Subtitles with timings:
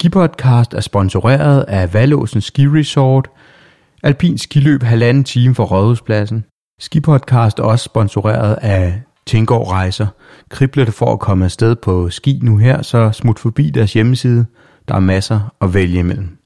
[0.00, 3.30] Skipodcast er sponsoreret af Valåsen Ski Resort,
[4.02, 6.44] Alpin Skiløb halvanden time for Rådhuspladsen.
[6.78, 10.06] Skipodcast er også sponsoreret af Tænkår Rejser.
[10.50, 14.46] Kribler det for at komme afsted på ski nu her, så smut forbi deres hjemmeside.
[14.88, 16.36] Der er masser at vælge imellem.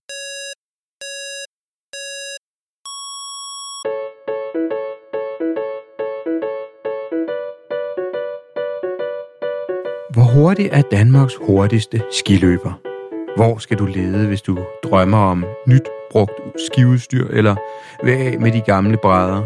[10.11, 12.93] Hvor hurtig er Danmarks hurtigste skiløber?
[13.36, 16.32] Hvor skal du lede, hvis du drømmer om nyt brugt
[16.66, 17.56] skiudstyr, eller
[18.02, 19.42] hvad af med de gamle brædder?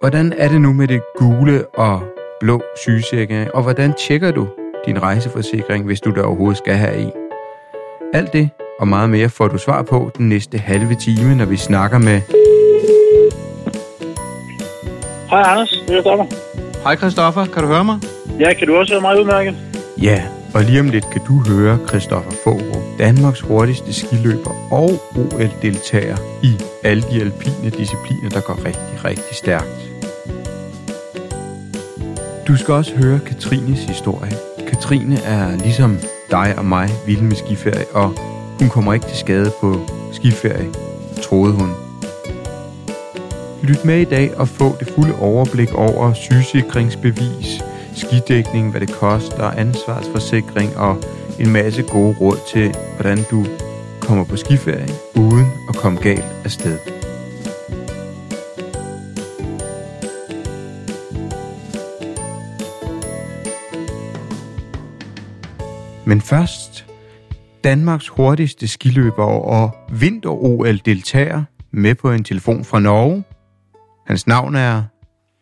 [0.00, 2.02] Hvordan er det nu med det gule og
[2.40, 4.48] blå sygesække, og hvordan tjekker du
[4.86, 7.06] din rejseforsikring, hvis du der overhovedet skal have i?
[8.14, 11.56] Alt det og meget mere får du svar på den næste halve time, når vi
[11.56, 12.20] snakker med...
[15.30, 16.24] Hej Anders, det er Christoffer.
[16.82, 17.98] Hej Christoffer, kan du høre mig?
[18.40, 19.56] Ja, kan du også høre mig udmærket?
[20.02, 20.22] Ja,
[20.54, 26.56] og lige om lidt kan du høre Christoffer Fogrup, Danmarks hurtigste skiløber og OL-deltager i
[26.84, 29.90] alle de alpine discipliner, der går rigtig, rigtig stærkt.
[32.48, 34.32] Du skal også høre Katrines historie.
[34.68, 35.98] Katrine er ligesom
[36.30, 38.12] dig og mig vild med skiferie, og
[38.58, 39.80] hun kommer ikke til skade på
[40.12, 40.68] skiferie,
[41.22, 41.70] troede hun.
[43.62, 47.62] Lyt med i dag og få det fulde overblik over sygesikringsbevis,
[47.94, 50.96] skidækning, hvad det koster, ansvarsforsikring og
[51.40, 53.40] en masse gode råd til, hvordan du
[54.06, 56.78] kommer på skiferie uden at komme galt af sted.
[66.10, 66.72] Men først,
[67.64, 73.24] Danmarks hurtigste skiløber og vinter-OL-deltager med på en telefon fra Norge.
[74.06, 74.74] Hans navn er...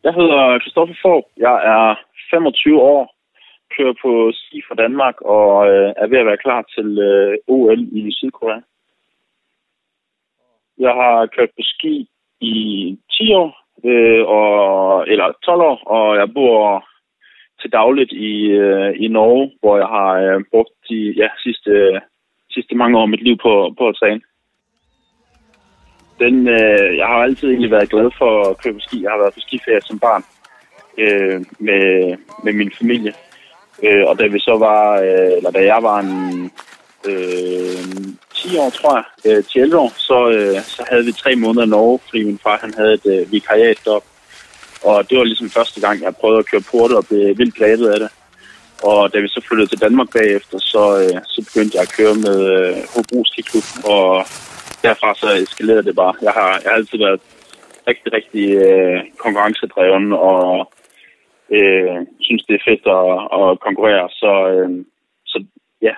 [0.05, 1.25] Jeg hedder Christoffer Fogh.
[1.47, 1.85] Jeg er
[2.31, 3.15] 25 år,
[3.77, 7.81] kører på ski fra Danmark og øh, er ved at være klar til øh, OL
[7.93, 8.61] i Sydkorea.
[10.79, 12.09] Jeg har kørt på ski
[12.41, 12.57] i
[13.11, 13.51] 10 år,
[13.85, 16.85] øh, og, eller 12 år, og jeg bor
[17.61, 22.01] til dagligt i, øh, i Norge, hvor jeg har øh, brugt de ja, sidste,
[22.51, 24.21] sidste mange år af mit liv på, på at træne.
[26.19, 29.03] Den, øh, jeg har altid egentlig været glad for at køre på ski.
[29.03, 30.23] Jeg har været på skiferie som barn
[30.99, 33.13] øh, med, med min familie.
[33.83, 36.51] Øh, og da vi så var, øh, eller da jeg var en
[37.07, 37.79] øh,
[38.35, 41.67] 10 år, tror jeg, øh, til 11 år, så, øh, så havde vi tre måneder
[41.67, 44.09] i Norge, fordi min far han havde et øh, vikariat deroppe.
[44.83, 47.89] Og det var ligesom første gang, jeg prøvede at køre porte og blev vildt grebet
[47.89, 48.11] af det.
[48.83, 52.15] Og da vi så flyttede til Danmark bagefter, så, øh, så begyndte jeg at køre
[52.15, 54.27] med øh, Hobro Skiklub, og
[54.83, 56.15] derfra så eskalerede det bare.
[56.23, 57.21] Jeg har, jeg har altid været
[57.89, 60.73] rigtig, rigtig øh, konkurrencedreven, og
[61.57, 63.09] øh, synes, det er fedt at,
[63.41, 64.09] at konkurrere.
[64.21, 64.85] Så, øh,
[65.27, 65.45] så
[65.83, 65.95] ja,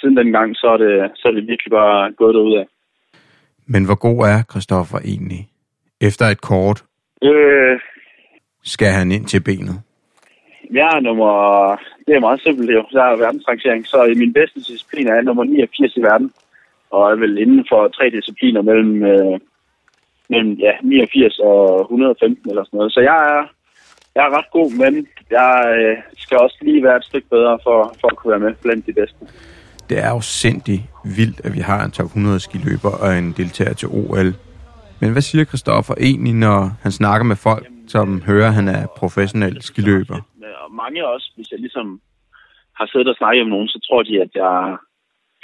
[0.00, 2.66] siden den gang, så er, det, så er det virkelig bare gået derud af.
[3.66, 5.48] Men hvor god er Christoffer egentlig?
[6.00, 6.84] Efter et kort
[7.22, 7.80] Øh,
[8.64, 9.76] skal han ind til benet.
[10.72, 11.32] jeg er nummer...
[12.06, 12.84] Det er meget simpelt, jo.
[12.92, 16.32] Jeg er verdensrangering, så i min bedste disciplin er jeg nummer 89 i verden.
[16.90, 19.40] Og er vel inden for tre discipliner mellem, øh,
[20.28, 22.92] mellem ja, 89 og 115 eller sådan noget.
[22.92, 23.42] Så jeg er,
[24.18, 24.92] jeg er ret god, men
[25.30, 28.54] jeg øh, skal også lige være et stykke bedre for, for at kunne være med
[28.62, 29.20] blandt de bedste.
[29.88, 30.82] Det er jo sindssygt
[31.18, 34.30] vildt, at vi har en top 100 skiløber og en deltager til OL.
[35.00, 38.86] Men hvad siger Christoffer egentlig, når han snakker med folk, som hører, at han er
[39.00, 40.18] professionel skiløber?
[40.64, 42.00] Og mange også, hvis jeg ligesom
[42.78, 44.76] har siddet og snakket med nogen, så tror de, at jeg er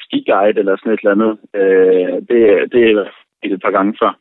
[0.05, 1.33] skiguide eller sådan et eller andet.
[1.61, 2.41] Øh, det,
[2.73, 3.05] det er
[3.43, 4.13] et par gange før.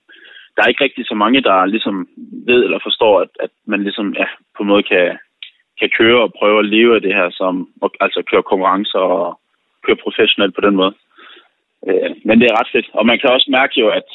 [0.55, 2.07] Der er ikke rigtig så mange, der ligesom
[2.47, 4.27] ved eller forstår, at, at man ligesom ja,
[4.57, 5.17] på en måde kan,
[5.79, 7.69] kan køre og prøve at leve af det her, som
[7.99, 9.39] altså køre konkurrencer og
[9.85, 10.93] køre professionelt på den måde.
[11.87, 12.89] Øh, men det er ret fedt.
[12.93, 14.07] Og man kan også mærke jo, at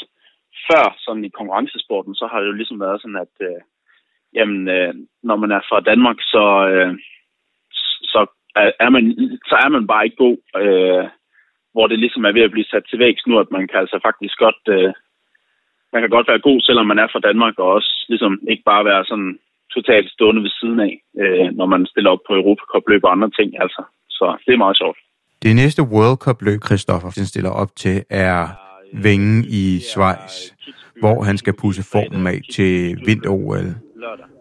[0.68, 3.60] før sådan i konkurrencesporten, så har det jo ligesom været sådan, at øh,
[4.34, 6.94] jamen, øh, når man er fra Danmark, så, øh,
[8.12, 8.26] så,
[8.56, 9.02] er, er man,
[9.50, 10.36] så er man bare ikke god.
[10.62, 11.08] Øh,
[11.72, 13.98] hvor det ligesom er ved at blive sat til vægs nu, at man kan altså
[14.02, 14.92] faktisk godt, øh,
[15.92, 18.84] man kan godt være god, selvom man er fra Danmark, og også ligesom ikke bare
[18.84, 19.38] være sådan
[19.76, 23.50] totalt stående ved siden af, øh, når man stiller op på Europacup-løb og andre ting.
[23.62, 23.82] Altså.
[24.08, 24.98] Så det er meget sjovt.
[25.42, 28.38] Det næste World Cup-løb, Christoffer stiller op til, er
[28.92, 30.34] Vingen i Schweiz,
[31.00, 33.68] hvor han skal pusse formen af til vinter-OL.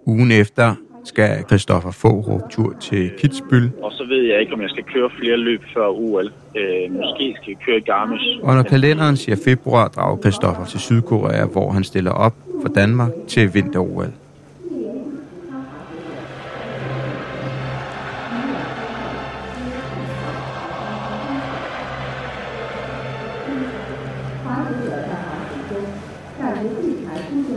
[0.07, 0.75] Ugen efter
[1.07, 3.83] skal Christoffer Fogh tur til Kitzbühel.
[3.83, 6.31] Og så ved jeg ikke, om jeg skal køre flere løb før OL.
[6.55, 8.39] Øh, måske skal jeg køre i Garmisch.
[8.43, 13.11] Og når kalenderen siger februar, drager Christoffer til Sydkorea, hvor han stiller op for Danmark
[13.27, 14.13] til vinter-OL.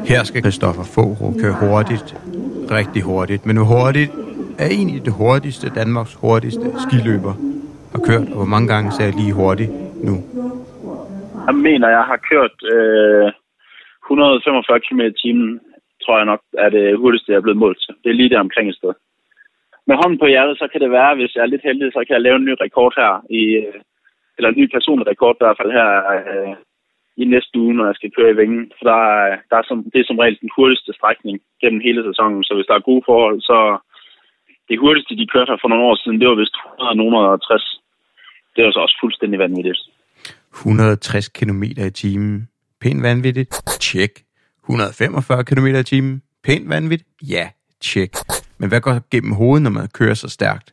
[0.05, 2.17] Her skal Christoffer Fogh køre hurtigt
[2.71, 4.11] rigtig hurtigt, men nu hurtigt
[4.59, 7.35] er egentlig det hurtigste, Danmarks hurtigste skiløber
[7.93, 9.71] har kørt, og hvor mange gange sagde jeg lige hurtigt
[10.09, 10.15] nu?
[11.49, 13.27] Jeg mener, jeg har kørt øh,
[14.07, 15.61] 145 km i timen,
[16.03, 17.95] tror jeg nok, er det hurtigste, jeg er blevet målt til.
[18.03, 18.93] Det er lige der omkring et sted.
[19.89, 22.15] Med hånden på hjertet, så kan det være, hvis jeg er lidt heldig, så kan
[22.15, 23.81] jeg lave en ny rekord her, i, øh,
[24.37, 26.55] eller en ny personrekord i hvert fald her øh,
[27.23, 28.65] i næste uge, når jeg skal køre i Vingen.
[28.77, 29.03] For der,
[29.51, 32.69] der er som, det er som regel den hurtigste strækning gennem hele sæsonen, så hvis
[32.69, 33.59] der er gode forhold, så
[34.69, 37.81] det hurtigste, de kørte her for nogle år siden, det var vist 160.
[38.55, 39.81] Det var så også fuldstændig vanvittigt.
[40.55, 42.49] 160 km i timen.
[42.81, 43.51] Pænt vanvittigt.
[43.85, 44.13] Tjek.
[44.65, 46.23] 145 km i timen.
[46.45, 47.11] Pænt vanvittigt.
[47.35, 47.45] Ja,
[47.81, 48.13] tjek.
[48.59, 50.69] Men hvad går gennem hovedet, når man kører så stærkt?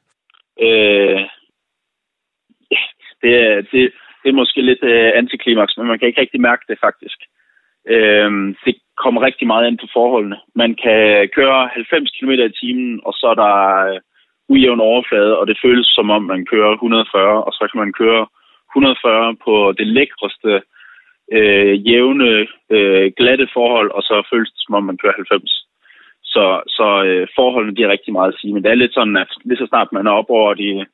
[0.61, 1.19] Øh,
[3.21, 3.91] det, er, det,
[4.27, 7.19] det er måske lidt øh, antiklimaks, men man kan ikke rigtig mærke det faktisk.
[7.93, 8.31] Øh,
[8.65, 10.37] det kommer rigtig meget ind på forholdene.
[10.55, 13.55] Man kan køre 90 km i timen, og så er der
[13.87, 13.99] øh,
[14.49, 18.23] ujævn overflade, og det føles som om, man kører 140, og så kan man køre
[18.71, 20.53] 140 på det lækreste,
[21.37, 25.51] øh, jævne, øh, glatte forhold, og så føles det som om, man kører 90.
[26.23, 29.31] Så, så øh, forholdene bliver rigtig meget at sige, men det er lidt sådan, at
[29.45, 30.85] lige så snart man er op over de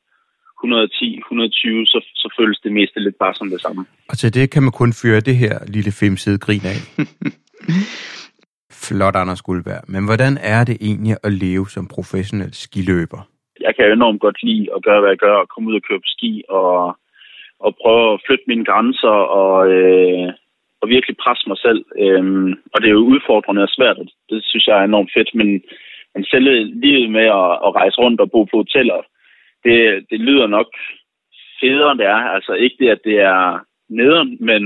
[0.64, 3.86] 110-120, så, så føles det meste lidt bare som det samme.
[4.10, 6.80] Og til det kan man kun fyre det her lille femside grin af.
[8.84, 9.84] Flot, Anders Guldberg.
[9.94, 13.22] Men hvordan er det egentlig at leve som professionel skiløber?
[13.66, 16.04] Jeg kan enormt godt lide at gøre, hvad jeg gør, og komme ud og køre
[16.06, 16.98] på ski, og,
[17.66, 20.28] og prøve at flytte mine grænser, og, øh,
[20.82, 21.82] og virkelig presse mig selv.
[22.04, 25.30] Øhm, og det er jo udfordrende og svært, og det synes jeg er enormt fedt,
[25.40, 25.50] men,
[26.14, 26.48] men selv
[26.86, 29.00] livet med at, at rejse rundt og bo på hoteller,
[29.66, 30.68] det, det lyder nok
[31.62, 32.22] federe, end det er.
[32.36, 34.62] Altså ikke det, at det er nederen, men,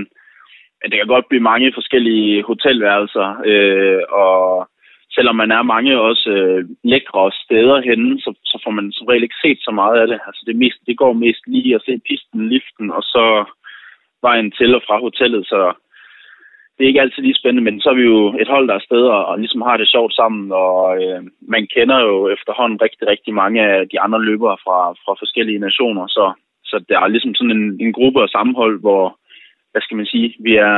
[0.80, 4.70] men det kan godt blive mange forskellige hotelværelser, øh, og
[5.16, 9.24] selvom man er mange også øh, lækre steder henne, så, så får man som regel
[9.24, 10.20] ikke set så meget af det.
[10.28, 13.26] Altså det, mest, det går mest lige at se pisten, liften, og så
[14.22, 15.74] vejen til og fra hotellet, så
[16.78, 18.88] det er ikke altid lige spændende, men så er vi jo et hold, der er
[18.90, 21.22] steder og ligesom har det sjovt sammen, og øh,
[21.54, 26.06] man kender jo efterhånden rigtig, rigtig mange af de andre løbere fra, fra forskellige nationer,
[26.08, 26.26] så,
[26.70, 29.04] så der er ligesom sådan en, en gruppe og sammenhold, hvor,
[29.72, 30.78] hvad skal man sige, vi er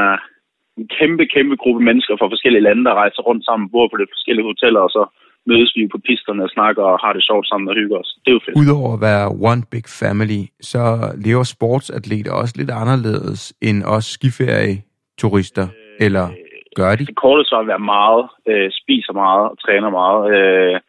[0.78, 4.16] en kæmpe, kæmpe gruppe mennesker fra forskellige lande, der rejser rundt sammen, bor på lidt
[4.16, 5.04] forskellige hoteller, og så
[5.50, 8.12] mødes vi på pisterne og snakker og har det sjovt sammen og hygger os.
[8.24, 8.58] Det er jo fedt.
[8.62, 10.42] Udover at være one big family,
[10.72, 10.84] så
[11.26, 15.68] lever sportsatleter også lidt anderledes end os skiferie-turister.
[16.00, 16.28] Eller
[16.76, 17.06] gør de?
[17.06, 20.24] Det korte så at være meget, øh, spiser meget og træner meget.
[20.36, 20.80] Øh,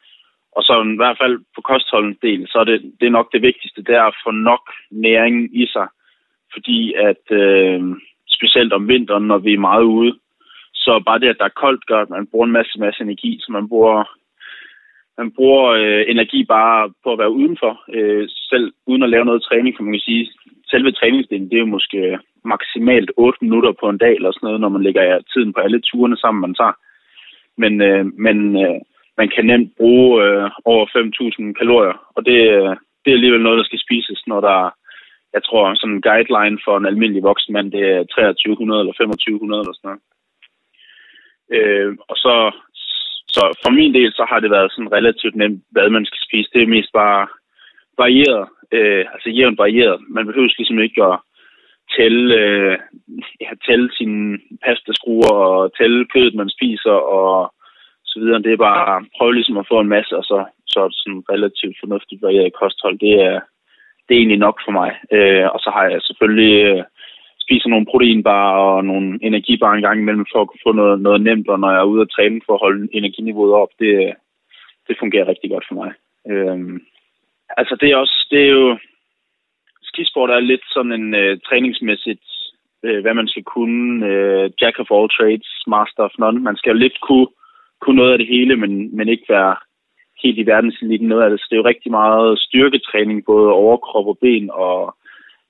[0.56, 3.42] og så i hvert fald på kostholdens del, så er det, det er nok det
[3.42, 5.88] vigtigste, det er at få nok næring i sig.
[6.52, 7.80] Fordi at øh,
[8.28, 10.12] specielt om vinteren, når vi er meget ude,
[10.74, 13.38] så bare det, at der er koldt, gør, at man bruger en masse, masse energi,
[13.40, 14.04] så man bruger,
[15.18, 19.42] man bruger øh, energi bare på at være udenfor, øh, selv uden at lave noget
[19.42, 20.30] træning, for man kan sige,
[20.70, 24.60] selve træningsdelen, det er jo måske maksimalt 8 minutter på en dag eller sådan noget,
[24.60, 26.76] når man lægger tiden på alle turene sammen, man tager.
[27.62, 28.78] Men, øh, men øh,
[29.16, 33.58] man kan nemt bruge øh, over 5.000 kalorier, og det, øh, det er alligevel noget,
[33.58, 34.70] der skal spises, når der
[35.34, 39.60] jeg tror, sådan en guideline for en almindelig voksen mand, det er 2300 eller 2500
[39.60, 40.02] eller sådan noget.
[41.56, 42.34] Øh, og så,
[43.36, 46.50] så for min del, så har det været sådan relativt nemt, hvad man skal spise.
[46.54, 47.26] Det er mest bare
[48.02, 49.96] varieret, øh, altså jævnt varieret.
[50.16, 51.18] Man behøver ligesom ikke at
[51.96, 52.78] tælle, øh,
[53.40, 57.54] ja, tælle sine pastaskruer og tælle kødet, man spiser og
[58.04, 58.42] så videre.
[58.42, 60.98] Det er bare at prøve ligesom at få en masse, og så, så er det
[61.00, 62.98] sådan relativt fornuftigt varieret kosthold.
[62.98, 63.40] Det er,
[64.04, 64.90] det er egentlig nok for mig.
[65.16, 66.84] Øh, og så har jeg selvfølgelig øh,
[67.44, 71.20] spiser nogle proteinbar og nogle energibar en gang imellem for at kunne få noget, noget
[71.20, 74.14] nemt, og når jeg er ude at træne for at holde energiniveauet op, det,
[74.88, 75.90] det fungerer rigtig godt for mig.
[76.30, 76.58] Øh,
[77.56, 78.78] altså det er også, det er jo,
[80.00, 82.28] skisport er lidt sådan en øh, træningsmæssigt,
[82.84, 86.40] øh, hvad man skal kunne, øh, jack of all trades, master of none.
[86.40, 87.26] Man skal jo lidt kunne,
[87.80, 89.56] kunne noget af det hele, men, men ikke være
[90.22, 91.40] helt i verdenseliten noget af det.
[91.40, 94.94] Så det er jo rigtig meget styrketræning, både overkrop og ben, og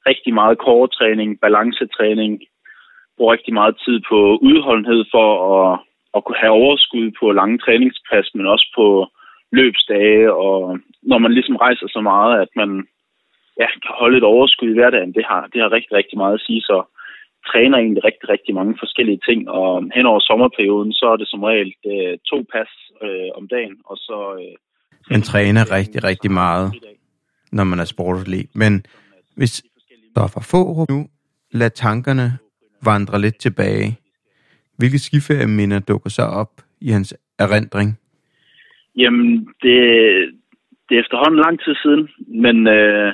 [0.07, 2.41] rigtig meget kortræning, balancetræning.
[3.17, 5.79] Bruger rigtig meget tid på udholdenhed for at,
[6.17, 8.87] at kunne have overskud på lange træningspas, men også på
[9.53, 12.87] løbsdage, og når man ligesom rejser så meget, at man
[13.61, 16.41] ja, kan holde et overskud i hverdagen, det har, det har rigtig, rigtig meget at
[16.47, 16.61] sige.
[16.61, 16.83] Så
[17.47, 21.43] træner egentlig rigtig, rigtig mange forskellige ting, og hen over sommerperioden, så er det som
[21.43, 22.71] regel øh, to pas
[23.03, 24.19] øh, om dagen, og så...
[24.41, 24.55] Øh,
[25.11, 26.69] man træner rigtig, rigtig meget,
[27.53, 28.47] når man er sportsatlet.
[28.55, 28.73] Men
[29.37, 29.65] hvis
[30.15, 31.07] der er for få nu,
[31.53, 32.39] lad tankerne
[32.85, 33.97] vandre lidt tilbage.
[34.79, 37.99] Hvilke skiferieminder dukker så op i hans erindring?
[38.97, 39.29] Jamen,
[39.63, 39.77] det,
[40.89, 42.09] det er efterhånden lang tid siden,
[42.45, 43.13] men øh,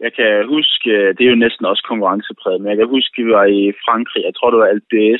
[0.00, 3.32] jeg kan huske, det er jo næsten også konkurrencepræget, men jeg kan huske, at vi
[3.32, 5.18] var i Frankrig, jeg tror det var Alpe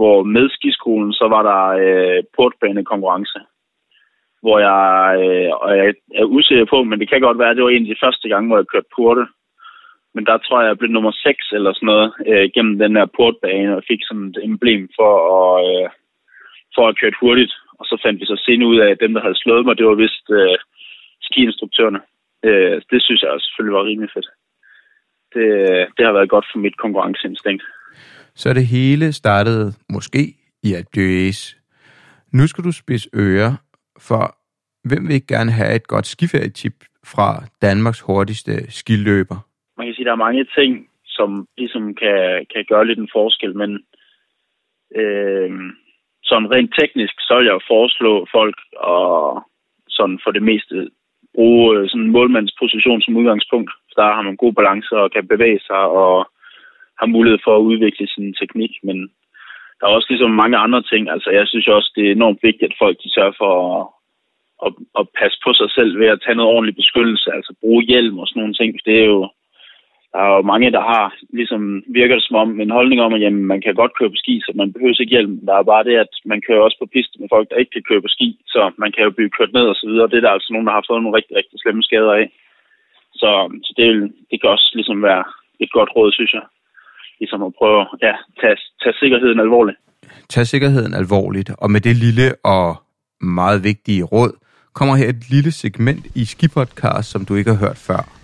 [0.00, 3.38] hvor med skiskolen, så var der øh, portbanekonkurrence,
[4.42, 4.84] hvor jeg,
[5.24, 7.86] øh, og jeg er usikker på, men det kan godt være, at det var en
[7.86, 9.24] af de første gange, hvor jeg kørte porte.
[10.14, 13.06] Men der tror jeg, jeg blev nummer 6 eller sådan noget øh, gennem den her
[13.16, 15.88] portbane, og fik sådan et emblem for at, øh,
[16.74, 17.52] for at køre hurtigt.
[17.78, 19.86] Og så fandt vi så senere ud af, at dem, der havde slået mig, det
[19.86, 20.58] var vist øh,
[21.26, 22.00] skiinstruktørerne.
[22.44, 24.28] Øh, det synes jeg selvfølgelig var rimelig fedt.
[25.34, 25.46] Det,
[25.96, 27.64] det har været godt for mit konkurrenceinstinkt.
[28.34, 30.22] Så det hele startede måske
[30.62, 31.32] i Alpe
[32.32, 33.52] Nu skal du spidse ører,
[34.08, 34.22] for
[34.88, 36.76] hvem vil ikke gerne have et godt skiferietip
[37.12, 37.30] fra
[37.62, 39.38] Danmarks hurtigste skiløber?
[39.76, 43.10] Man kan sige, at der er mange ting, som ligesom kan, kan gøre lidt en
[43.12, 43.70] forskel, men
[45.00, 45.50] øh,
[46.22, 48.58] sådan rent teknisk, så vil jeg foreslå folk
[48.94, 49.42] at
[49.88, 50.90] sådan for det meste
[51.34, 53.70] bruge øh, sådan en målmandsposition som udgangspunkt.
[53.96, 56.14] Der har man god balance og kan bevæge sig og
[57.00, 58.96] har mulighed for at udvikle sin teknik, men
[59.80, 61.10] der er også ligesom mange andre ting.
[61.14, 63.86] Altså, jeg synes også, det er enormt vigtigt, at folk de sørger for at,
[64.66, 68.18] at, at passe på sig selv ved at tage noget ordentlig beskyttelse, altså bruge hjelm
[68.18, 68.70] og sådan nogle ting.
[68.86, 69.20] Det er jo,
[70.12, 71.04] der er jo mange, der har,
[71.38, 71.62] ligesom
[71.98, 74.34] virker det som om, en holdning om, at jamen, man kan godt køre på ski,
[74.44, 75.34] så man behøver ikke hjelm.
[75.48, 77.88] Der er bare det, at man kører også på piste med folk, der ikke kan
[77.88, 80.10] køre på ski, så man kan jo blive kørt ned og så videre.
[80.10, 82.26] Det er der altså nogen, der har fået nogle rigtig, rigtig slemme skader af.
[83.20, 83.30] Så,
[83.66, 83.86] så det,
[84.30, 85.24] det kan også ligesom være
[85.64, 86.46] et godt råd, synes jeg
[87.20, 89.78] ligesom at prøve at ja, tage, tage sikkerheden alvorligt.
[90.28, 92.68] Tag sikkerheden alvorligt, og med det lille og
[93.20, 94.32] meget vigtige råd,
[94.72, 98.19] kommer her et lille segment i Skipodcast, som du ikke har hørt før.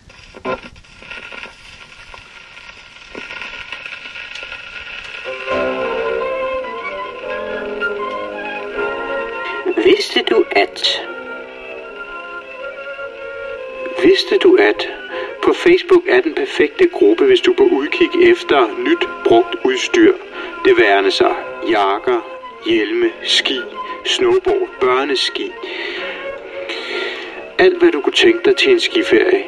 [10.16, 11.02] Vidste du at...
[14.02, 14.88] Vidste du at
[15.42, 20.12] på Facebook er den perfekte gruppe, hvis du på udkig efter nyt brugt udstyr.
[20.64, 21.34] Det værende sig
[21.70, 22.20] jakker,
[22.66, 23.60] hjelme, ski,
[24.04, 25.52] snowboard, børneski.
[27.58, 29.44] Alt hvad du kunne tænke dig til en skiferie.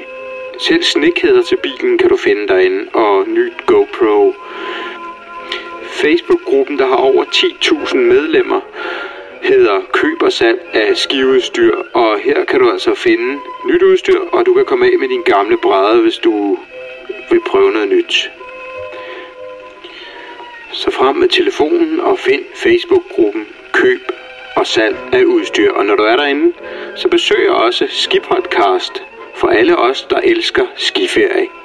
[0.60, 4.34] Selv snikkæder til bilen kan du finde derinde, og nyt GoPro.
[5.82, 8.60] Facebook-gruppen, der har over 10.000 medlemmer,
[9.42, 14.46] hedder Køb og salg af skiudstyr, og her kan du altså finde nyt udstyr, og
[14.46, 16.58] du kan komme af med din gamle brædder, hvis du
[17.30, 18.30] vil prøve noget nyt.
[20.72, 24.12] Så frem med telefonen og find Facebook-gruppen Køb
[24.56, 25.72] og salg af udstyr.
[25.72, 26.52] Og når du er derinde,
[26.96, 29.02] så besøg også Skipodcast
[29.34, 31.57] for alle os, der elsker skiferie.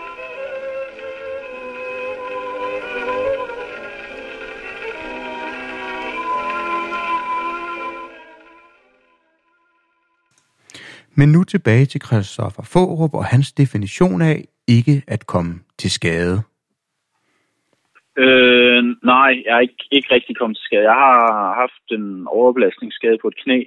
[11.17, 16.37] Men nu tilbage til Christoffer Fårup og hans definition af ikke at komme til skade.
[18.17, 20.83] Øh, nej, jeg er ikke, ikke rigtig kommet til skade.
[20.91, 23.59] Jeg har haft en overbelastningsskade på et knæ,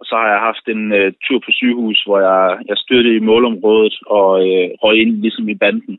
[0.00, 3.26] og så har jeg haft en øh, tur på sygehus, hvor jeg, jeg styrte i
[3.28, 5.98] målområdet og øh, røg ind ligesom i banden.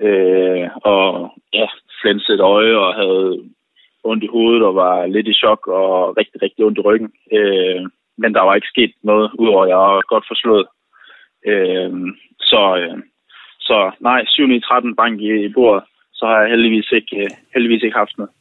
[0.00, 1.66] Øh, og ja,
[2.00, 3.44] flænsede et øje og havde
[4.04, 7.12] ondt i hovedet og var lidt i chok og rigtig, rigtig ondt i ryggen.
[7.32, 7.82] Øh,
[8.18, 10.66] men der var ikke sket noget, udover at jeg var godt forslået.
[11.52, 11.92] Øh,
[12.40, 12.98] så, øh,
[13.60, 17.30] så nej, 7 i 13 bank i, i bordet, så har jeg heldigvis ikke, øh,
[17.54, 18.32] heldigvis ikke haft noget.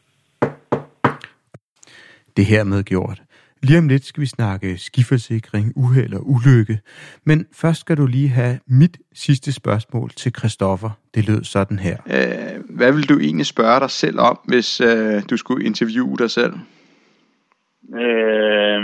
[2.37, 3.19] Det her med gjort.
[3.63, 6.79] Lige om lidt skal vi snakke skiforsikring, uheld og ulykke.
[7.25, 10.89] Men først skal du lige have mit sidste spørgsmål til Christoffer.
[11.15, 11.97] Det lød sådan her.
[12.07, 16.31] Øh, hvad vil du egentlig spørge dig selv om, hvis øh, du skulle interviewe dig
[16.31, 16.53] selv?
[17.99, 18.83] Øh,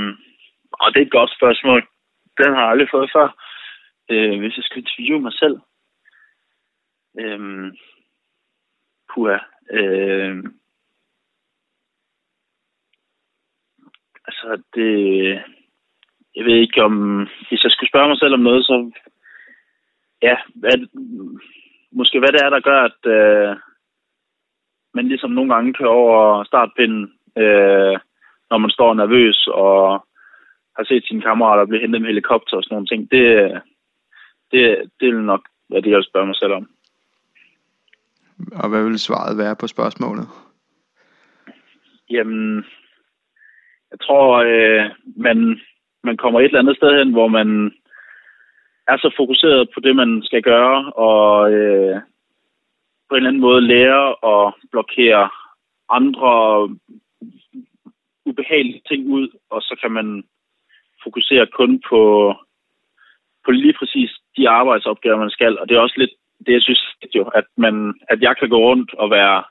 [0.79, 1.81] og det er et godt spørgsmål.
[2.37, 3.27] Den har jeg aldrig fået før.
[4.11, 5.57] Øh, hvis jeg skal interviewe mig selv.
[7.19, 7.73] Øh,
[9.13, 9.37] puha.
[9.71, 10.43] Øh,
[14.27, 14.93] altså, det...
[16.35, 17.19] Jeg ved ikke om...
[17.47, 18.91] Hvis jeg skulle spørge mig selv om noget, så...
[20.21, 20.87] Ja, hvad,
[21.91, 23.57] måske hvad det er, der gør, at øh,
[24.93, 27.03] man ligesom nogle gange kører over startpinden,
[27.37, 27.99] øh,
[28.49, 30.05] når man står nervøs og
[30.79, 33.23] har set sine kammerater blive hentet med helikopter og sådan nogle ting, det,
[34.51, 34.61] det,
[34.99, 36.69] det er nok, hvad det jeg vil spørge mig selv om.
[38.61, 40.27] Og hvad vil svaret være på spørgsmålet?
[42.09, 42.65] Jamen,
[43.91, 45.59] jeg tror, øh, man,
[46.03, 47.49] man kommer et eller andet sted hen, hvor man
[48.87, 52.01] er så fokuseret på det, man skal gøre, og øh,
[53.09, 55.29] på en eller anden måde lære at blokere
[55.89, 56.33] andre
[58.25, 60.23] ubehagelige ting ud, og så kan man
[61.03, 62.01] fokuserer kun på,
[63.45, 65.59] på lige præcis de arbejdsopgaver, man skal.
[65.59, 66.13] Og det er også lidt
[66.45, 66.81] det, jeg synes,
[67.15, 69.43] jo, at, man, at jeg kan gå rundt og være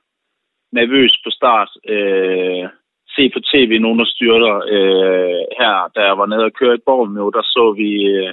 [0.73, 2.69] nervøs på start, øh,
[3.17, 4.55] se på tv nogen, der styrter.
[4.75, 8.33] Øh, her, da jeg var nede og køre i Borgen, jo, der så vi, øh,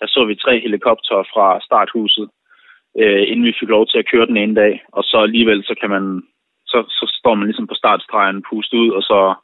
[0.00, 2.28] der så vi tre helikopter fra starthuset,
[3.00, 4.84] øh, inden vi fik lov til at køre den ene dag.
[4.92, 6.22] Og så alligevel, så kan man,
[6.66, 9.34] så, så står man ligesom på startstregen, pustet ud, og så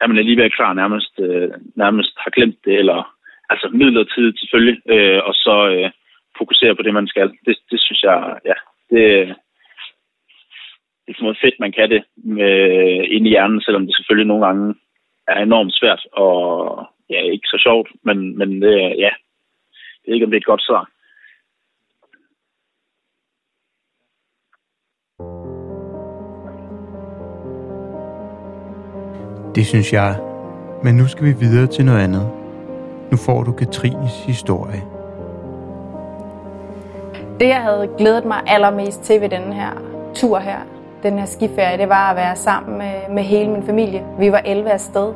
[0.00, 3.16] er man alligevel klar nærmest, øh, nærmest har glemt det, eller
[3.50, 5.90] altså midlertidigt selvfølgelig, øh, og så øh,
[6.38, 7.28] fokusere på det, man skal.
[7.46, 8.56] Det, det synes jeg, ja,
[8.90, 9.02] det,
[11.02, 12.54] det er sådan fedt, man kan det med,
[13.14, 14.74] ind i hjernen, selvom det selvfølgelig nogle gange
[15.28, 16.36] er enormt svært og
[17.10, 18.74] ja, ikke så sjovt, men, men det,
[19.04, 19.10] ja,
[20.00, 20.90] det er ikke, om det er et godt svar.
[29.66, 30.16] Det synes jeg.
[30.82, 32.30] Men nu skal vi videre til noget andet.
[33.10, 34.82] Nu får du Katrines historie.
[37.40, 39.70] Det, jeg havde glædet mig allermest til ved den her
[40.14, 40.58] tur her,
[41.02, 44.04] den her skiferie, det var at være sammen med, med hele min familie.
[44.18, 45.12] Vi var 11 afsted,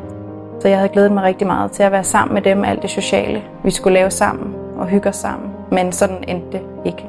[0.60, 2.90] så jeg havde glædet mig rigtig meget til at være sammen med dem, alt det
[2.90, 5.50] sociale, vi skulle lave sammen og hygge os sammen.
[5.70, 7.06] Men sådan endte det ikke.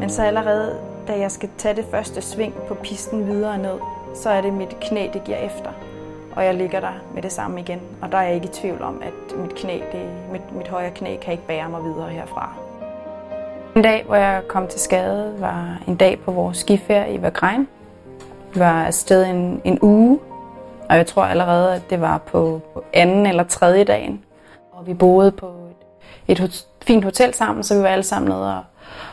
[0.00, 0.74] Men så allerede,
[1.08, 3.78] da jeg skal tage det første sving på pisten videre ned,
[4.14, 5.70] så er det mit knæ, det giver efter.
[6.36, 7.80] Og jeg ligger der med det samme igen.
[8.02, 10.90] Og der er jeg ikke i tvivl om, at mit knæ, det, mit, mit højre
[10.90, 12.52] knæ kan ikke bære mig videre herfra.
[13.76, 17.68] En dag, hvor jeg kom til skade, var en dag på vores skiferie i Vagrein.
[18.54, 20.18] Vi var afsted en, en uge,
[20.88, 24.24] og jeg tror allerede, at det var på, på anden eller tredje dagen.
[24.72, 25.52] Og vi boede på
[26.28, 28.62] et, et fint hotel sammen, så vi var alle sammen nede og,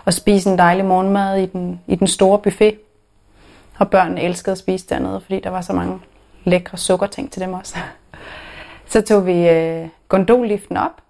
[0.06, 2.76] og spise en dejlig morgenmad i den, i den store buffet.
[3.78, 6.00] Og børnene elskede at spise dernede, fordi der var så mange
[6.44, 7.78] lækre sukkerting til dem også.
[8.88, 11.02] Så tog vi øh, gondolliften op,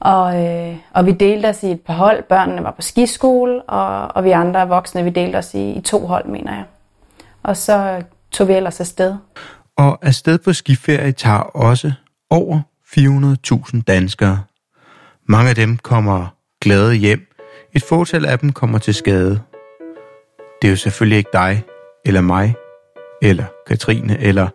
[0.00, 2.22] og, øh, og vi delte os i et par hold.
[2.22, 6.06] Børnene var på skiskole, og, og vi andre voksne, vi delte os i, i to
[6.06, 6.64] hold, mener jeg.
[7.42, 9.16] Og så tog vi ellers afsted.
[9.76, 11.92] Og afsted på skiferie tager også
[12.30, 12.60] over
[12.96, 14.40] 400.000 danskere.
[15.26, 16.26] Mange af dem kommer
[16.60, 17.34] glade hjem.
[17.72, 19.40] Et fortal af dem kommer til skade.
[20.62, 21.62] Det er jo selvfølgelig ikke dig,
[22.04, 22.54] eller mig,
[23.22, 24.48] eller Katrine, eller...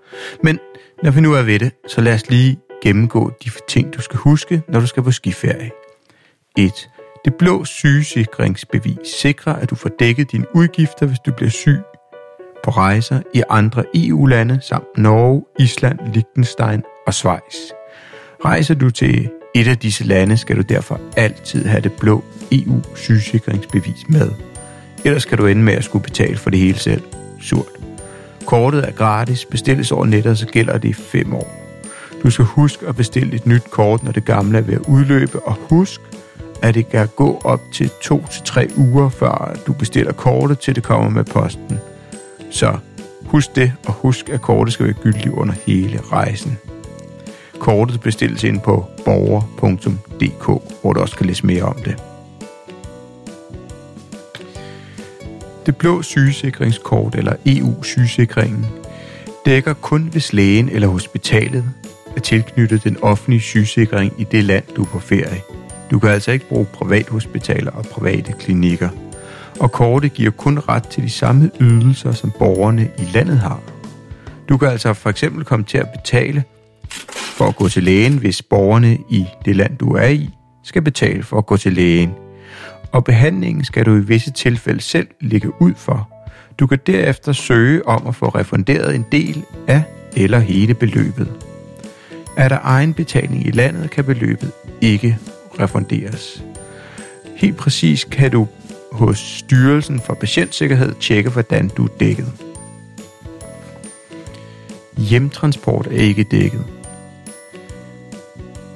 [0.43, 0.59] Men
[1.03, 4.17] når vi nu er ved det, så lad os lige gennemgå de ting, du skal
[4.17, 5.71] huske, når du skal på skiferie.
[6.57, 6.89] 1.
[7.25, 11.79] Det blå sygesikringsbevis sikrer, at du får dækket dine udgifter, hvis du bliver syg
[12.63, 17.55] på rejser i andre EU-lande samt Norge, Island, Liechtenstein og Schweiz.
[18.45, 24.09] Rejser du til et af disse lande, skal du derfor altid have det blå EU-sygesikringsbevis
[24.09, 24.52] med.
[25.05, 27.01] Ellers kan du ende med at skulle betale for det hele selv.
[27.41, 27.65] Surt.
[28.45, 31.59] Kortet er gratis, bestilles over nettet, så gælder det i 5 år.
[32.23, 35.39] Du skal huske at bestille et nyt kort, når det gamle er ved at udløbe,
[35.39, 36.01] og husk,
[36.61, 41.09] at det kan gå op til 2-3 uger, før du bestiller kortet, til det kommer
[41.09, 41.79] med posten.
[42.51, 42.77] Så
[43.25, 46.57] husk det, og husk, at kortet skal være gyldigt under hele rejsen.
[47.59, 50.45] Kortet bestilles ind på borger.dk,
[50.81, 52.03] hvor du også kan læse mere om det.
[55.65, 58.65] Det blå sygesikringskort, eller EU-sygesikringen,
[59.45, 61.63] dækker kun hvis lægen eller hospitalet
[62.15, 65.41] er tilknyttet den offentlige sygesikring i det land, du er på ferie.
[65.91, 68.89] Du kan altså ikke bruge privathospitaler og private klinikker.
[69.60, 73.62] Og kortet giver kun ret til de samme ydelser, som borgerne i landet har.
[74.49, 76.43] Du kan altså for eksempel komme til at betale
[77.10, 80.30] for at gå til lægen, hvis borgerne i det land, du er i,
[80.63, 82.22] skal betale for at gå til lægen.
[82.93, 86.10] Og behandlingen skal du i visse tilfælde selv ligge ud for.
[86.60, 89.84] Du kan derefter søge om at få refunderet en del af
[90.15, 91.32] eller hele beløbet.
[92.38, 94.51] Er der egenbetaling i landet, kan beløbet
[94.82, 95.17] ikke
[95.60, 96.43] refunderes.
[97.36, 98.47] Helt præcis kan du
[98.91, 102.34] hos Styrelsen for Patientsikkerhed tjekke, hvordan du er dækket.
[104.97, 106.65] Hjemtransport er ikke dækket.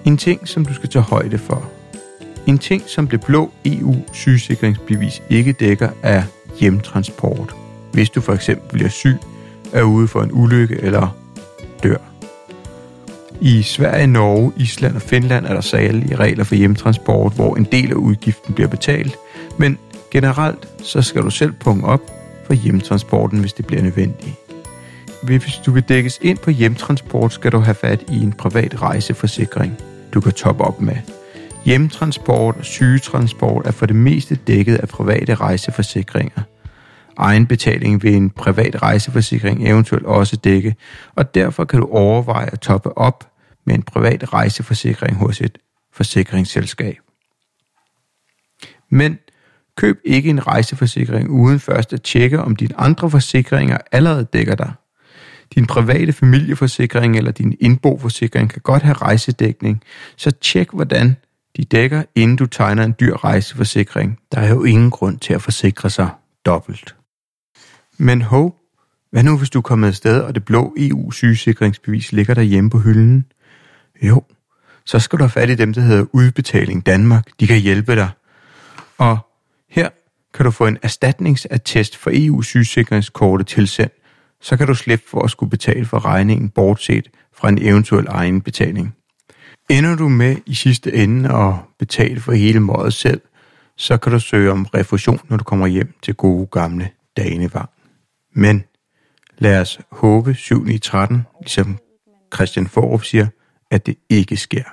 [0.05, 1.76] En ting, som du skal tage højde for.
[2.47, 6.23] En ting, som det blå EU-sygesikringsbevis ikke dækker, er
[6.59, 7.55] hjemtransport.
[7.93, 9.17] Hvis du for eksempel bliver syg,
[9.73, 11.15] er ude for en ulykke eller
[11.83, 11.97] dør.
[13.41, 17.91] I Sverige, Norge, Island og Finland er der særlige regler for hjemtransport, hvor en del
[17.91, 19.17] af udgiften bliver betalt,
[19.57, 19.77] men
[20.11, 22.01] generelt så skal du selv punge op
[22.45, 24.35] for hjemtransporten, hvis det bliver nødvendigt.
[25.23, 29.77] Hvis du vil dækkes ind på hjemtransport, skal du have fat i en privat rejseforsikring,
[30.13, 30.95] du kan toppe op med.
[31.67, 36.41] Hjemtransport og sygetransport er for det meste dækket af private rejseforsikringer.
[37.17, 40.75] Egenbetaling vil en privat rejseforsikring eventuelt også dække,
[41.15, 43.31] og derfor kan du overveje at toppe op
[43.65, 45.57] med en privat rejseforsikring hos et
[45.93, 46.97] forsikringsselskab.
[48.91, 49.19] Men
[49.77, 54.71] køb ikke en rejseforsikring uden først at tjekke, om dine andre forsikringer allerede dækker dig.
[55.55, 59.83] Din private familieforsikring eller din indboforsikring kan godt have rejsedækning,
[60.17, 61.15] så tjek hvordan
[61.57, 64.19] de dækker, inden du tegner en dyr rejseforsikring.
[64.31, 66.09] Der er jo ingen grund til at forsikre sig
[66.45, 66.95] dobbelt.
[67.97, 68.55] Men hov,
[69.11, 73.25] hvad nu hvis du er kommet afsted, og det blå EU-sygesikringsbevis ligger derhjemme på hylden?
[74.01, 74.23] Jo,
[74.85, 77.27] så skal du have fat i dem, der hedder Udbetaling Danmark.
[77.39, 78.09] De kan hjælpe dig.
[78.97, 79.17] Og
[79.69, 79.89] her
[80.33, 83.93] kan du få en erstatningsattest for EU-sygesikringskortet tilsendt,
[84.41, 88.41] så kan du slippe for at skulle betale for regningen, bortset fra en eventuel egen
[88.41, 88.95] betaling.
[89.69, 93.21] Ender du med i sidste ende at betale for hele mådet selv,
[93.75, 97.69] så kan du søge om refusion, når du kommer hjem til gode gamle Danevang.
[98.33, 98.63] Men
[99.37, 101.77] lad os håbe 7 i 13, ligesom
[102.35, 103.27] Christian Forup siger,
[103.71, 104.63] at det ikke sker.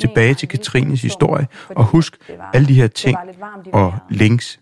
[0.00, 3.18] Tilbage til Katrines historie, og husk, alle de her ting
[3.72, 4.60] og links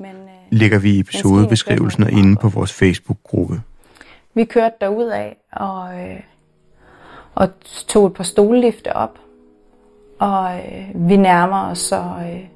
[0.50, 3.62] lægger vi i episodebeskrivelsen og inde på vores Facebook-gruppe.
[4.34, 6.20] Vi kørte derud af og, øh,
[7.34, 7.48] og
[7.88, 9.18] tog et par stollifte op,
[10.20, 12.48] og øh, vi nærmer os så øh,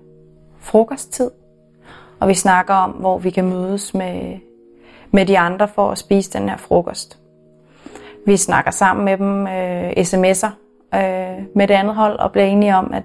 [0.58, 1.30] frokosttid,
[2.20, 4.38] og vi snakker om, hvor vi kan mødes med,
[5.10, 7.18] med de andre for at spise den her frokost.
[8.26, 10.50] Vi snakker sammen med dem, øh, sms'er
[10.94, 13.02] øh, med det andet hold, og bliver enige om, at,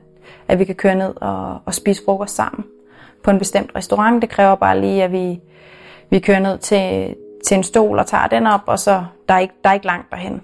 [0.48, 2.66] at vi kan køre ned og, og spise frokost sammen
[3.24, 4.22] på en bestemt restaurant.
[4.22, 5.42] Det kræver bare lige, at vi,
[6.10, 9.40] vi kører ned til, til en stol og tager den op, og så der er
[9.40, 10.42] ikke, der er ikke langt derhen.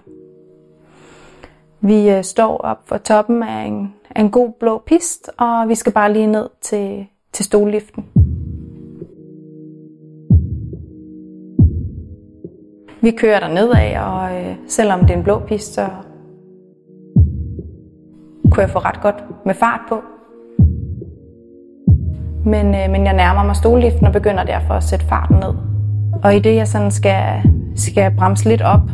[1.80, 5.76] Vi øh, står op for toppen af en, af en god blå pist, og vi
[5.76, 8.06] skal bare lige ned til, til stolliften.
[13.02, 15.88] Vi kører der nedad, og øh, selvom det er en blå pist, så
[18.52, 20.02] kunne jeg få ret godt med fart på.
[22.46, 25.54] Men, øh, men jeg nærmer mig stolliften og begynder derfor at sætte farten ned.
[26.24, 27.42] Og i det jeg sådan skal,
[27.76, 28.90] skal bremse lidt op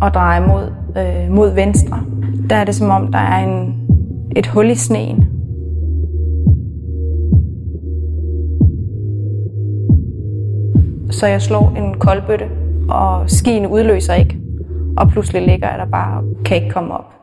[0.00, 2.04] og dreje mod, øh, mod venstre,
[2.50, 3.88] der er det som om, der er en,
[4.36, 5.34] et hul i sneen.
[11.10, 12.48] Så jeg slår en koldbøtte,
[12.88, 14.38] og skien udløser ikke.
[14.96, 17.14] Og pludselig ligger jeg der bare og kan ikke komme op.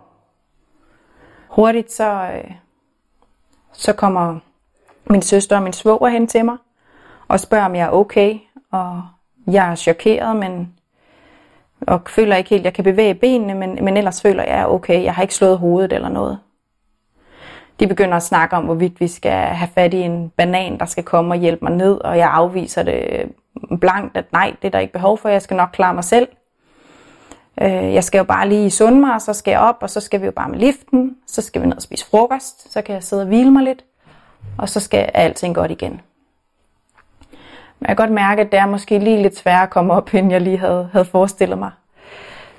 [1.49, 2.51] Hurtigt så, øh,
[3.73, 4.39] så kommer
[5.09, 6.57] min søster og min svoger hen til mig
[7.27, 8.35] og spørger, om jeg er okay.
[8.71, 9.01] Og
[9.47, 10.73] jeg er chokeret, men
[11.87, 14.65] og føler ikke helt, at jeg kan bevæge benene, men, men ellers føler jeg, er
[14.65, 15.03] okay.
[15.03, 16.39] Jeg har ikke slået hovedet eller noget.
[17.79, 21.03] De begynder at snakke om, hvorvidt vi skal have fat i en banan, der skal
[21.03, 23.31] komme og hjælpe mig ned, og jeg afviser det
[23.81, 26.27] blankt, at nej, det er der ikke behov for, jeg skal nok klare mig selv.
[27.61, 29.99] Øh, jeg skal jo bare lige sunde mig, og så skal jeg op, og så
[29.99, 32.95] skal vi jo bare med liften, så skal vi ned og spise frokost, så kan
[32.95, 33.83] jeg sidde og hvile mig lidt,
[34.57, 36.01] og så skal alting godt igen.
[37.81, 40.13] Men jeg kan godt mærke, at det er måske lige lidt sværere at komme op,
[40.13, 41.71] end jeg lige havde, havde forestillet mig.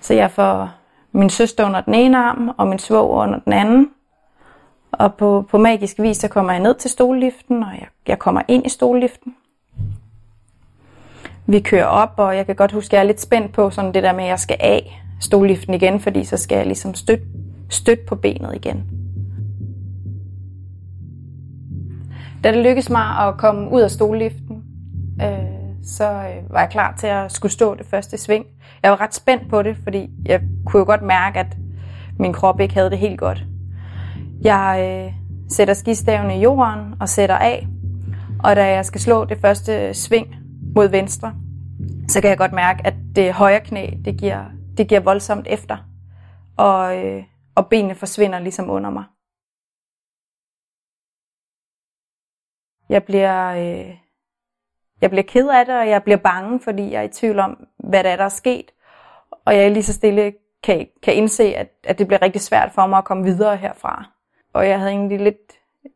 [0.00, 0.70] Så jeg får
[1.12, 3.90] min søster under den ene arm, og min svoger under den anden.
[4.92, 8.42] Og på, på magisk vis, så kommer jeg ned til stoleliften, og jeg, jeg kommer
[8.48, 9.34] ind i stoleliften.
[11.46, 13.94] Vi kører op, og jeg kan godt huske, at jeg er lidt spændt på sådan
[13.94, 17.24] det der med, at jeg skal af stoliften igen, fordi så skal jeg ligesom støtte
[17.70, 18.84] støt på benet igen.
[22.44, 24.41] Da det lykkedes mig at komme ud af stolliften,
[25.24, 28.46] øh, så øh, var jeg klar til at skulle stå det første sving.
[28.82, 31.56] Jeg var ret spændt på det, fordi jeg kunne jo godt mærke, at
[32.18, 33.44] min krop ikke havde det helt godt.
[34.42, 35.14] Jeg øh,
[35.48, 37.66] sætter skistaven i jorden og sætter af,
[38.44, 40.34] og da jeg skal slå det første sving
[40.74, 41.34] mod venstre,
[42.08, 44.44] så kan jeg godt mærke, at det højre knæ, det giver,
[44.76, 45.76] det giver voldsomt efter,
[46.56, 49.04] og, øh, og benene forsvinder ligesom under mig.
[52.88, 54.01] Jeg bliver, øh,
[55.02, 57.66] jeg bliver ked af det, og jeg bliver bange, fordi jeg er i tvivl om,
[57.78, 58.70] hvad der er, der er sket.
[59.44, 62.86] Og jeg lige så stille kan, kan indse, at, at det bliver rigtig svært for
[62.86, 64.04] mig at komme videre herfra.
[64.52, 65.52] Og jeg havde egentlig lidt,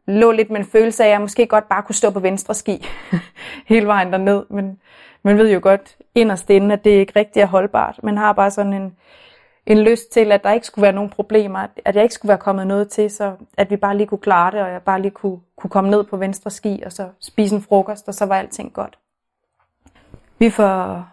[0.06, 2.54] lå lidt med en følelse af, at jeg måske godt bare kunne stå på venstre
[2.54, 2.86] ski
[3.72, 4.44] hele vejen derned.
[4.50, 4.80] Men
[5.22, 8.00] man ved jo godt inderst inde, at det ikke rigtig er holdbart.
[8.02, 8.96] Man har bare sådan en,
[9.66, 12.38] en lyst til, at der ikke skulle være nogen problemer, at jeg ikke skulle være
[12.38, 15.10] kommet noget til, så at vi bare lige kunne klare det, og jeg bare lige
[15.10, 18.38] kunne, kunne komme ned på venstre ski, og så spise en frokost, og så var
[18.38, 18.98] alting godt.
[20.38, 21.06] Vi får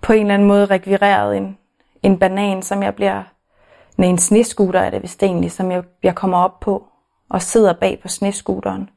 [0.00, 1.58] på en eller anden måde rekvireret en,
[2.02, 3.22] en banan, som jeg bliver,
[3.96, 6.86] nej, en sneskuter er det vist egentlig, som jeg, jeg kommer op på,
[7.28, 8.90] og sidder bag på sneskuteren.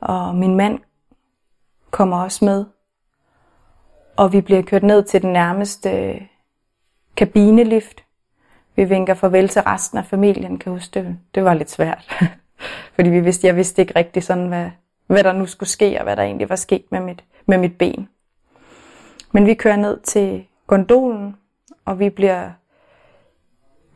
[0.00, 0.78] Og min mand
[1.90, 2.64] kommer også med.
[4.16, 6.20] Og vi bliver kørt ned til den nærmeste øh,
[7.18, 8.04] kabinelift.
[8.76, 11.18] Vi vinker farvel til resten af familien, kan huske det.
[11.34, 12.08] Det var lidt svært.
[12.94, 14.70] Fordi vi vidste, jeg vidste ikke rigtig sådan, hvad,
[15.06, 17.78] hvad der nu skulle ske, og hvad der egentlig var sket med mit, med mit
[17.78, 18.08] ben.
[19.32, 21.36] Men vi kører ned til gondolen,
[21.84, 22.50] og vi bliver,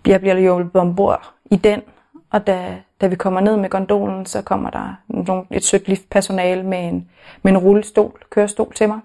[0.07, 1.83] jeg bliver hjulpet ombord i den.
[2.31, 6.63] Og da, da vi kommer ned med gondolen, så kommer der nogle, et sødt liftpersonale
[6.63, 7.11] med en,
[7.43, 9.01] med en rullestol, kørestol til mig.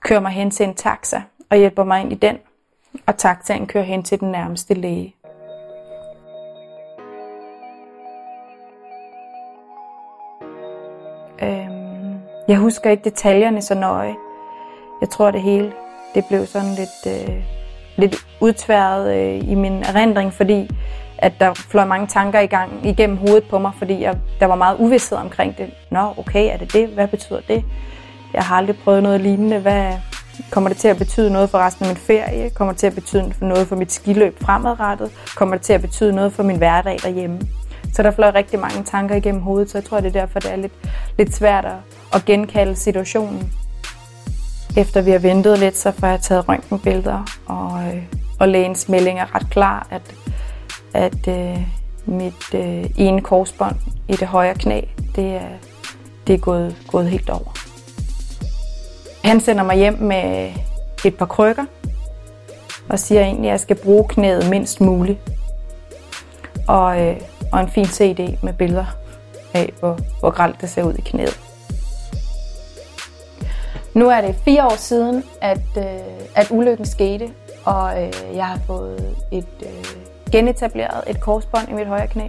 [0.00, 2.38] Kører mig hen til en taxa og hjælper mig ind i den.
[3.06, 5.14] Og taxaen kører hen til den nærmeste læge.
[11.42, 14.14] Øhm, jeg husker ikke detaljerne så nøje.
[15.00, 15.72] Jeg tror det hele
[16.16, 17.36] det blev sådan lidt, øh,
[17.96, 20.70] lidt udtværet øh, i min erindring, fordi
[21.18, 24.54] at der fløj mange tanker i gang igennem hovedet på mig, fordi jeg, der var
[24.54, 25.70] meget uvidshed omkring det.
[25.90, 26.88] Nå, okay, er det det?
[26.88, 27.64] Hvad betyder det?
[28.34, 29.58] Jeg har aldrig prøvet noget lignende.
[29.58, 29.92] Hvad
[30.50, 32.50] kommer det til at betyde noget for resten af min ferie?
[32.50, 35.10] Kommer det til at betyde noget for mit skiløb fremadrettet?
[35.36, 37.40] Kommer det til at betyde noget for min hverdag derhjemme?
[37.92, 40.52] Så der fløj rigtig mange tanker igennem hovedet, så jeg tror, det er derfor, det
[40.52, 40.72] er lidt,
[41.18, 41.66] lidt svært
[42.14, 43.52] at, genkalde situationen.
[44.76, 48.02] Efter vi har ventet lidt, så får jeg taget røntgenbilleder, og, øh,
[48.40, 50.14] og lægens melding er ret klar, at,
[50.94, 51.58] at øh,
[52.06, 53.76] mit øh, ene korsbånd
[54.08, 54.80] i det højre knæ,
[55.16, 55.48] det er,
[56.26, 57.65] det er gået, gået helt over.
[59.26, 60.52] Han sender mig hjem med
[61.04, 61.64] et par krykker,
[62.88, 65.18] og siger egentlig, at jeg skal bruge knæet mindst muligt.
[66.68, 67.20] Og, øh,
[67.52, 68.86] og en fin CD med billeder
[69.54, 71.40] af, hvor, hvor gralt det ser ud i knæet.
[73.94, 75.84] Nu er det fire år siden, at, øh,
[76.34, 77.30] at ulykken skete,
[77.64, 79.84] og øh, jeg har fået et øh,
[80.32, 82.24] genetableret et korsbånd i mit højre knæ.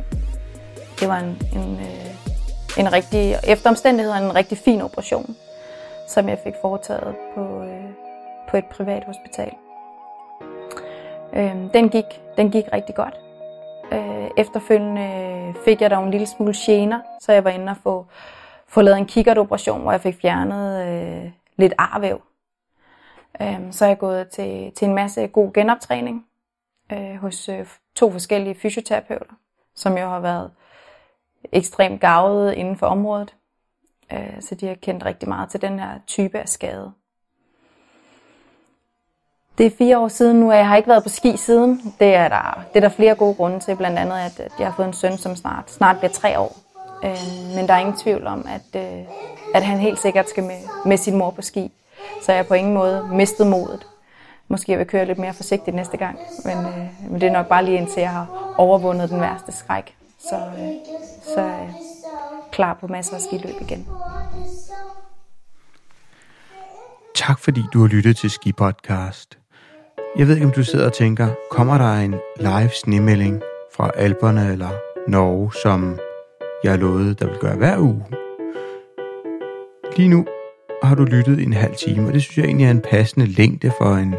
[0.99, 5.35] Det var en, en, øh, en rigtig, efter omstændighederne en rigtig fin operation,
[6.07, 7.89] som jeg fik foretaget på, øh,
[8.49, 9.53] på et privat hospital.
[11.33, 12.05] Øh, den, gik,
[12.37, 13.19] den gik rigtig godt.
[13.91, 18.05] Øh, efterfølgende fik jeg dog en lille smule gener, så jeg var inde og få,
[18.67, 22.21] få lavet en kikkertoperation, hvor jeg fik fjernet øh, lidt arvæv.
[23.41, 26.25] Øh, så er jeg gået til, til en masse god genoptræning
[26.91, 29.33] øh, hos øh, to forskellige fysioterapeuter,
[29.75, 30.51] som jo har været
[31.51, 33.35] ekstremt gavet inden for området.
[34.13, 36.91] Øh, så de har kendt rigtig meget til den her type af skade.
[39.57, 41.93] Det er fire år siden nu, og jeg har ikke været på ski siden.
[41.99, 44.67] Det er der, det er der flere gode grunde til, blandt andet at, at jeg
[44.67, 46.57] har fået en søn, som snart, snart bliver tre år.
[47.03, 49.05] Øh, men der er ingen tvivl om, at, øh,
[49.55, 51.71] at han helt sikkert skal med, med sin mor på ski.
[52.23, 53.87] Så jeg har på ingen måde mistet modet.
[54.47, 57.47] Måske jeg vil køre lidt mere forsigtigt næste gang, men, øh, men det er nok
[57.47, 59.95] bare lige indtil jeg har overvundet den værste skræk.
[60.19, 60.73] Så, øh,
[61.35, 61.69] så øh,
[62.57, 63.87] klar på masser af skiløb igen.
[67.15, 69.39] Tak fordi du har lyttet til Ski Podcast.
[70.17, 73.41] Jeg ved ikke, om du sidder og tænker, kommer der en live snemelding
[73.73, 74.69] fra Alperne eller
[75.07, 75.99] Norge, som
[76.63, 78.05] jeg lovede, der vil gøre hver uge?
[79.97, 80.25] Lige nu
[80.83, 83.71] har du lyttet en halv time, og det synes jeg egentlig er en passende længde
[83.81, 84.15] for en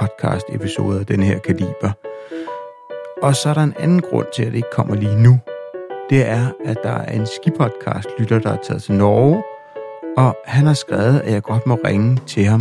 [0.00, 1.92] podcast-episode af den her kaliber.
[3.22, 5.38] Og så er der en anden grund til, at det ikke kommer lige nu.
[6.12, 9.42] Det er, at der er en skipodcast-lytter, der er taget til Norge,
[10.16, 12.60] og han har skrevet, at jeg godt må ringe til ham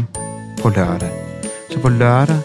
[0.61, 1.09] på lørdag.
[1.69, 2.35] Så på lørdag,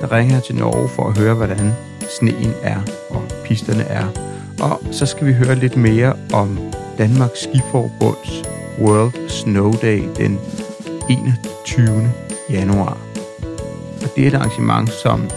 [0.00, 1.72] der ringer jeg til Norge for at høre, hvordan
[2.18, 4.06] sneen er og pisterne er.
[4.60, 6.58] Og så skal vi høre lidt mere om
[6.98, 8.42] Danmarks Skiforbunds
[8.80, 10.40] World Snow Day den
[11.10, 12.12] 21.
[12.50, 12.98] januar.
[14.02, 15.30] Og det er et arrangement, som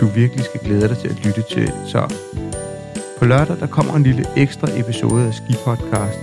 [0.00, 1.72] du virkelig skal glæde dig til at lytte til.
[1.86, 2.14] Så
[3.18, 6.18] på lørdag, der kommer en lille ekstra episode af Ski Podcast.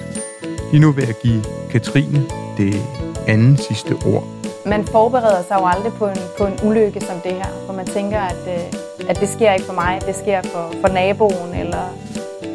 [0.71, 2.25] Lige nu vil jeg give Katrine
[2.57, 2.75] det
[3.27, 4.23] anden sidste ord.
[4.65, 7.85] Man forbereder sig jo aldrig på en, på en ulykke som det her, hvor man
[7.85, 11.95] tænker, at, øh, at det sker ikke for mig, det sker for, for naboen eller,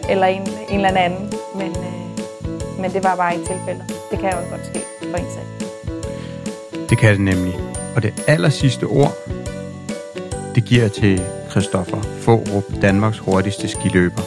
[0.09, 1.33] eller en, en eller anden.
[1.55, 3.85] Men, øh, men det var bare ikke tilfældet.
[4.11, 5.69] Det kan jo godt ske for en selv.
[6.89, 7.59] Det kan det nemlig.
[7.97, 9.13] Og det aller sidste ord,
[10.55, 14.25] det giver jeg til Christoffer Fårup, Danmarks hurtigste skiløber.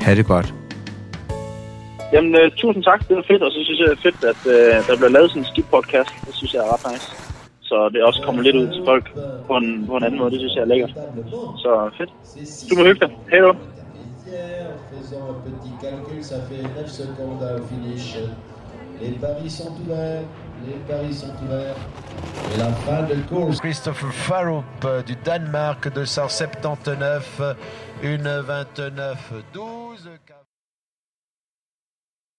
[0.00, 0.54] Ha' det godt.
[2.12, 3.08] Jamen, uh, tusind tak.
[3.08, 5.30] Det var fedt, og så synes jeg, det er fedt, at uh, der bliver lavet
[5.30, 6.12] sådan en ski-podcast.
[6.26, 7.06] Det synes jeg er ret nice.
[7.60, 9.06] Så det også kommer lidt ud til folk
[9.46, 10.30] på en, på en anden måde.
[10.30, 10.92] Det synes jeg er lækkert.
[11.62, 12.10] Så fedt.
[12.68, 13.12] Super hyggeligt.
[13.30, 13.54] Hej då.
[14.90, 18.16] faisant un petit calcul, ça fait 9 secondes au finish.
[19.00, 20.24] Les paris sont ouverts,
[20.66, 21.76] les paris sont ouverts.
[22.54, 23.60] Et la fin de course.
[23.60, 27.40] Christopher Farup euh, du Danemark, 279,
[28.02, 30.10] une 29, 12.